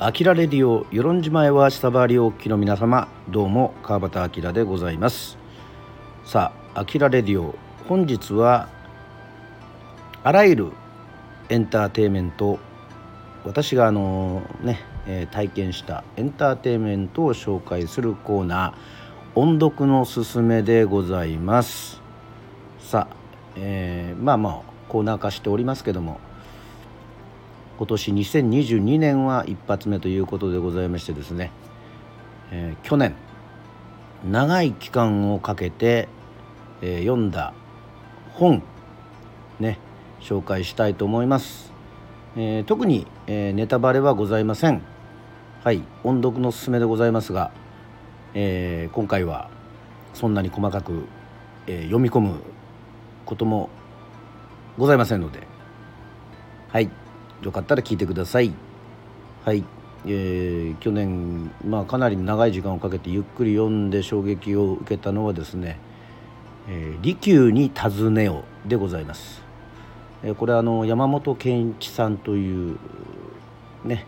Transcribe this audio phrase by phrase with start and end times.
[0.00, 5.36] アキラレディオ与論島へは下回りおきの皆様どうも川端明でございます。
[6.24, 7.56] さあアキラレディオ
[7.88, 8.68] 本日は
[10.22, 10.72] あらゆる
[11.48, 12.60] エンターテイメント
[13.44, 14.78] 私があのね、
[15.08, 22.00] えー、体験したエンターテイメントを紹介するコーナー音読のすすめでございます。
[22.78, 23.16] さあ、
[23.56, 26.20] えー、まあまあコーナー化しておりますけども
[27.78, 31.52] 今年2022年は一発目ということでございましてですね、
[32.50, 33.14] えー、去年
[34.28, 36.08] 長い期間をかけて、
[36.82, 37.54] えー、読んだ
[38.32, 38.64] 本
[39.60, 39.78] ね
[40.20, 41.72] 紹介したいと思います、
[42.36, 44.82] えー、特に、えネタバレはございません。
[45.62, 47.52] はい音読のすすめでございますが、
[48.34, 49.50] え今回は
[50.14, 51.06] そんなに細かく、
[51.68, 52.40] え読み込む
[53.24, 53.70] ことも
[54.76, 55.46] ございませんので。
[56.70, 56.90] はい。
[57.42, 58.52] よかったら聞いてください。
[59.44, 59.64] はい、
[60.06, 65.78] えー、去年、まあ、かなり長い時間をかけてゆっくり読んで衝撃を受けたのはですね
[66.68, 69.42] 「えー、利休に尋ねよ」でございます、
[70.22, 72.76] えー、これあの山本健一さんという
[73.84, 74.04] ね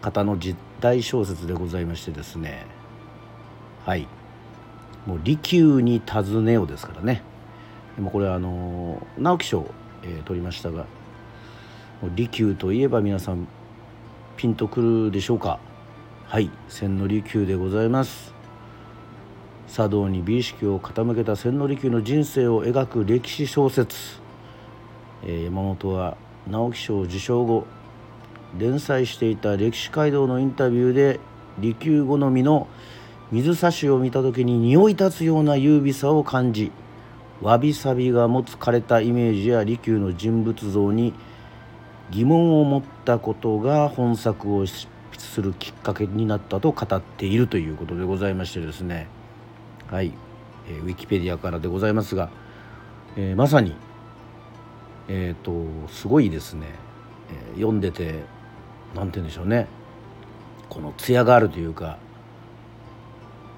[0.00, 2.66] 方の実体小説でございましてですね。
[3.86, 4.08] はい。
[5.06, 7.22] もう「利休に尋ねよ」ですからね。
[7.96, 9.66] でもこれあの直木賞、
[10.02, 10.86] えー、取りましたが
[12.10, 13.46] 利休といえば皆さん
[14.36, 15.60] ピンとくるでしょうか？
[16.26, 18.34] はい千利休でございます。
[19.72, 23.96] 茶道に美意識を傾けた千利休の人生を描く歴史小説、
[25.24, 26.16] えー、山本は
[26.50, 27.66] 直木賞受賞後
[28.58, 31.20] 連載していた歴史街道のインタビューで
[31.58, 32.66] 利休好みの
[33.30, 36.72] 水差しを見た時に匂い立つような優美さを感じ
[37.40, 41.14] わびさびが持つ枯れたイメージや利休の人物像に
[42.12, 49.08] 疑問を持ったことが本作を執筆するきっかけになったと語っているということでございましてですね。
[49.90, 50.12] はい、
[50.68, 52.30] えー、ウィキペディアからでございますが、
[53.16, 53.74] えー、まさに
[55.08, 56.66] えっ、ー、とすごいですね、
[57.30, 58.24] えー、読んでて
[58.94, 59.66] 何て言うんでしょうね。
[60.68, 61.98] この艶があるというか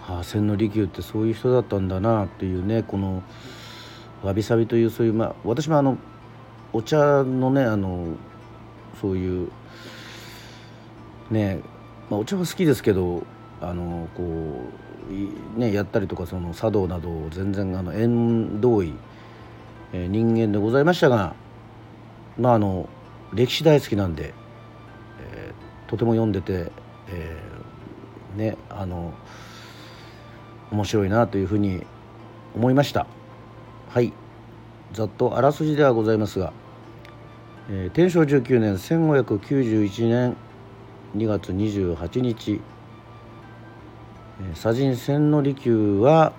[0.06, 3.22] ああ千利休ってそういう人だったんだなっていうねこの
[4.22, 5.98] わびさびというそういうまあ私もあの
[6.72, 8.16] お茶のねあの
[9.00, 9.50] そういう
[11.30, 11.60] ね
[12.10, 13.24] まあ、お茶は好きですけど
[13.60, 14.22] あのこ
[15.56, 18.92] うねやったりとかその茶道などを全然あの縁遠い、
[19.92, 21.34] えー、人間でございましたが
[22.38, 22.88] まああの
[23.32, 24.34] 歴史大好きなんで、
[25.20, 26.70] えー、とても読んでて、
[27.08, 29.14] えー、ねあの
[30.70, 31.86] 面白いなというふうに
[32.54, 33.06] 思いました。
[33.90, 34.12] はい。
[34.92, 36.52] ざっとあらすじではございますが
[37.70, 40.36] えー、天正19年1591年
[41.16, 42.60] 2月28日、
[44.42, 46.34] えー、左人千利休は、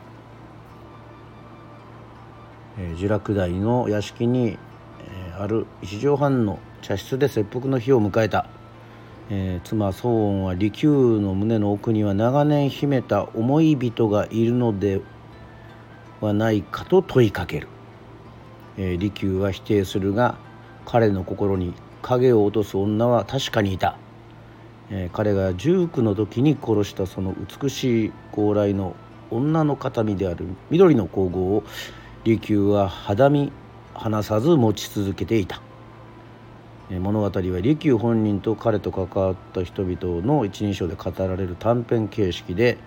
[2.78, 8.48] えー、呪落台の屋敷に、えー、ある一畳半の茶室で切腹の日を迎えた、
[9.32, 15.02] えー、妻宗恩は利休の胸の奥には長年秘めた思い人がいるので
[16.22, 17.68] はないかと問いかける、
[18.78, 20.38] えー、利休は否定するが
[20.86, 23.98] 彼の心に影を落とす女は確かにいた、
[24.90, 28.96] えー、彼が19の時に殺したその美しい高麗の
[29.32, 31.64] 女の形見である緑の皇后を
[32.24, 33.52] 利休は肌身
[33.94, 35.62] 離さず持ち続けていた、
[36.92, 42.78] え、物語は利休本人と彼と関わった人々の一人称で語られる短編形式で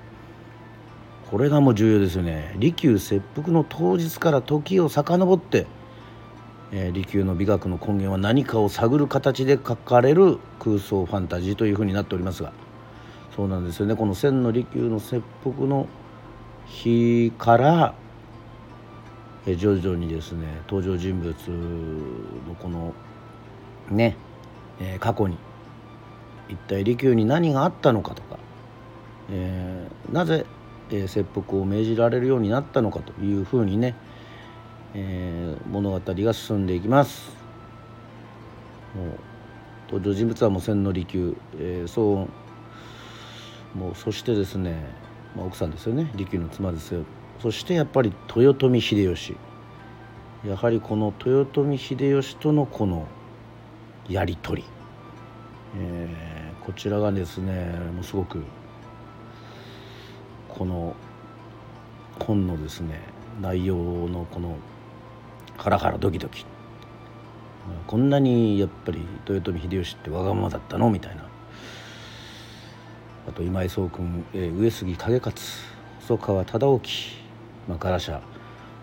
[1.30, 2.54] これがもう重要ですよね。
[2.58, 5.66] 利休切腹の当日から時を遡って
[6.72, 12.52] えー、利休の美学の根源は何かを探る形で書かれる空想ファンタジーというふうになっておりますが
[13.34, 13.94] そうなんですよね。
[13.94, 15.86] この千の利休の切腹の
[16.66, 17.94] 日から、
[19.46, 21.32] えー、徐々にですね登場人物
[22.48, 22.94] のこの
[23.90, 24.16] ね、
[24.80, 25.38] えー、過去に
[26.48, 28.38] 一体利休に何があったのかとか、
[29.30, 30.44] えー、なぜ、
[30.90, 33.94] えー、切腹を命じられるようになったのかというふうにね
[34.94, 37.36] えー、物語が進んでいきます。
[38.94, 39.06] もう
[39.92, 42.28] 登場人物はもう千利休、えー、そ
[43.74, 43.78] う。
[43.78, 44.82] もうそしてですね、
[45.36, 46.10] まあ、奥さんですよね。
[46.14, 47.04] 利休の妻ですよ。
[47.40, 49.36] そしてやっぱり豊臣秀吉。
[50.46, 53.08] やはりこの豊臣秀吉とのこの
[54.08, 54.68] やり取り、
[55.76, 58.44] えー、こちらがですねもうすごく
[60.48, 60.94] この
[62.20, 63.00] 本のですね
[63.40, 64.56] 内容のこの
[65.58, 66.46] ハラハラドキドキ。
[67.88, 70.88] こんなにやっぱり豊臣秀吉ってわがままだったの？
[70.88, 71.24] みたいな。
[73.28, 75.36] あと今井壮君、えー、上杉景勝
[76.00, 76.80] 細川忠興、
[77.68, 78.20] まあ、ガラシャ、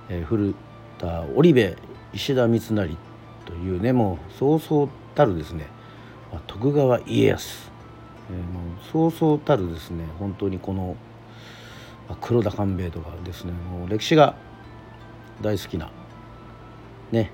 [0.09, 0.53] えー、古
[0.99, 1.77] 田織部
[2.13, 2.97] 石田三成
[3.45, 5.67] というねもうそうそうたるですね、
[6.45, 7.71] 徳川家康、
[8.29, 10.97] えー、もうそうそうたるですね本当にこの、
[12.09, 14.35] まあ、黒田官兵衛とかですねもう歴史が
[15.41, 15.89] 大好きな
[17.11, 17.31] ね、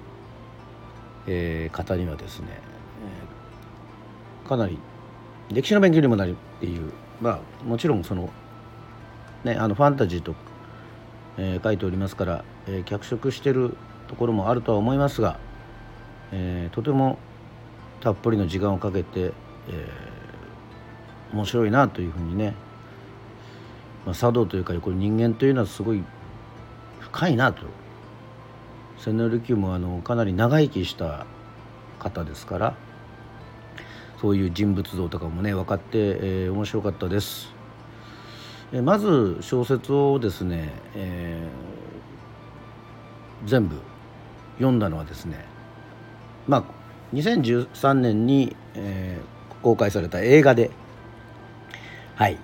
[1.28, 4.78] えー、方にはですね、えー、かなり
[5.52, 6.92] 歴史の勉強にもなるっていう
[7.22, 8.30] まあもちろんその
[9.44, 10.36] ねあのファンタジーと、
[11.38, 13.76] えー、書いておりますから、えー、脚色してる
[14.08, 15.40] ところもあるとは思いますが、
[16.32, 17.18] えー、とても
[18.02, 22.56] たっぷりの時間をかけて、えー、面白いなというふうにね、
[24.06, 26.04] まあ、茶道というかこれ人間というのはすごい
[27.00, 27.64] 深いなと
[29.02, 31.26] 千利休もあのかなり長生きした
[31.98, 32.76] 方ですから
[34.22, 37.52] そういう人物像とかもね分かって、えー、面白かったです。
[38.72, 43.76] えまず小説をですね、えー、全部
[44.58, 45.44] 読んだのはですね
[46.48, 46.64] まあ
[47.14, 50.70] 2013年に、えー、公開された映画で
[52.16, 52.38] はい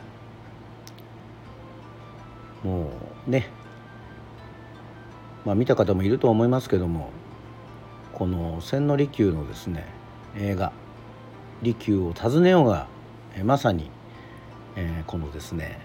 [2.63, 2.89] も
[3.27, 3.47] うね
[5.47, 7.09] まあ見た方もいると思いますけども
[8.13, 9.87] この千利休のですね
[10.35, 10.73] 映画
[11.61, 12.87] 利休を訪ねようが、
[13.33, 13.89] えまさに、
[14.75, 15.79] えー、このですね、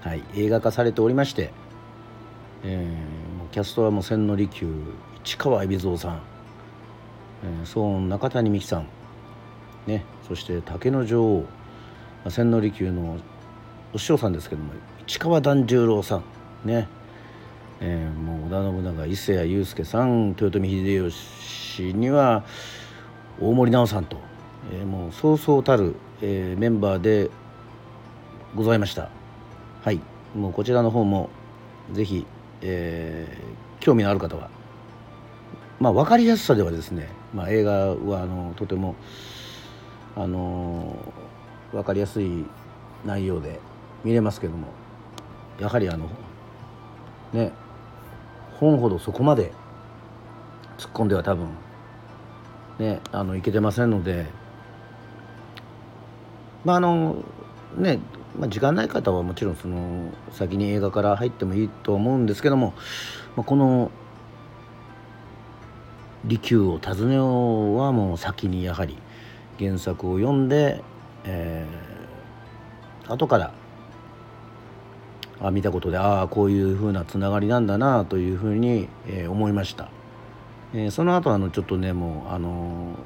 [0.00, 1.52] はい、映画化されておりまして、
[2.64, 4.66] えー、もうキャストはもう千利休
[5.22, 6.22] 市川海老蔵さん、
[7.44, 8.88] えー、騒音中谷美紀さん、
[9.86, 11.46] ね、そして竹の女王
[12.30, 13.18] 千利休の
[13.92, 14.72] お師匠さんですけども
[15.06, 16.24] 市川團十郎さん
[16.64, 16.88] ね
[17.84, 22.44] えー、もう織田信長伊勢谷友介さん豊臣秀吉には
[23.40, 24.16] 大森南朋さんと
[24.72, 27.30] えー、もうそうそうたる、えー、メンバーで
[28.54, 29.10] ございました。
[29.82, 30.00] はい。
[30.34, 31.28] もうこちらの方も
[31.92, 32.26] ぜひ、
[32.62, 34.48] えー、興味のある方は
[35.78, 38.96] まあ分かりやすさではですね、まあ、映画はあのとても
[40.16, 40.96] あの
[41.72, 42.46] 分かりやすい
[43.04, 43.60] 内容で
[44.02, 44.68] 見れますけども
[45.60, 46.08] やはりあの
[47.32, 47.52] ね
[48.58, 49.52] 本ほどそこまで
[50.78, 51.48] 突っ込んでは多分
[52.78, 54.26] ねあのいけてませんので
[56.64, 57.22] まああの
[57.76, 57.98] ね、
[58.38, 62.74] まあ、時間ない方はもちろんその先に映画から入ってもいいと思うんですけども、
[63.36, 63.90] まあ、この
[66.24, 68.96] 「利休を訪ねよう」はもう先にやはり
[69.58, 70.82] 原作を読んで、
[71.24, 73.52] えー、後から
[75.48, 79.90] あ見たことでああこういうふうなつながりなんだなというふうに、えー、思いました、
[80.72, 82.96] えー、その後あのちょっとねもうあの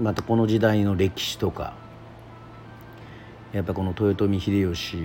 [0.00, 1.74] またこの時代の歴史とか
[3.52, 4.98] やっぱこの豊臣秀吉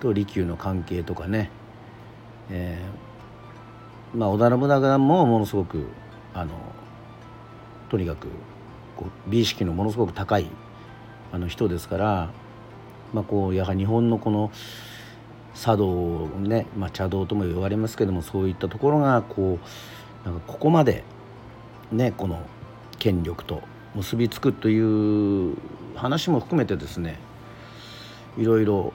[0.00, 1.50] と利休の関係とかね、
[2.50, 5.86] えー、まあ織田信長もものすごく
[6.34, 6.52] あの
[7.90, 8.28] とにかく
[8.96, 10.46] こう美意識のものすごく高い
[11.32, 12.30] あの人ですから、
[13.12, 14.50] まあ、こうやはり日本のこの
[15.54, 19.58] 茶道ね、まあ、茶道とも言われますけどもそういったところがこ
[20.24, 21.04] うなんかここまで
[21.90, 22.44] ねこの
[22.98, 23.62] 権力と
[23.94, 25.56] 結びつくという
[25.94, 27.18] 話も含めてですね
[28.38, 28.92] いろいろ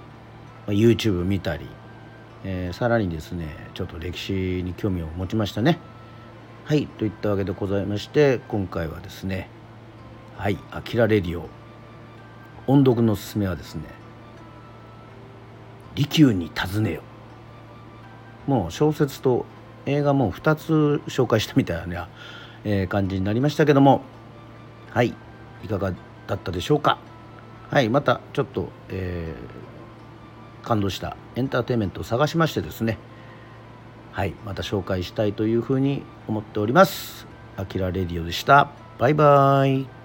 [0.67, 1.67] YouTube 見たり、
[2.43, 5.79] えー、さらにですねちょっと歴史に興味を持ちましたね。
[6.65, 9.49] はいといったわけでございまして今回はですね
[10.35, 11.47] はい「あきらレディオ」
[12.67, 13.83] 音読のすすめはですね
[15.97, 17.01] 「利休に尋ねよ」
[18.47, 19.45] もう小説と
[19.85, 22.07] 映画も2つ紹介したみたいな、
[22.63, 24.01] えー、感じになりましたけども。
[24.93, 25.13] はい。
[25.63, 25.93] いかが
[26.27, 26.97] だったでしょうか。
[27.69, 27.89] はい。
[27.89, 32.97] またちょっと、えー、感動したエンターテインメントを探しましてですね。
[34.11, 34.33] はい。
[34.45, 37.27] また紹介したいというふうに思っております。
[37.57, 38.71] あきらレディオでした。
[38.97, 39.96] バイバイ。